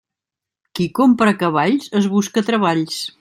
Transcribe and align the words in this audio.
Qui 0.79 0.87
compra 1.01 1.35
cavalls 1.43 1.93
es 2.01 2.09
busca 2.15 2.45
treballs. 2.53 3.01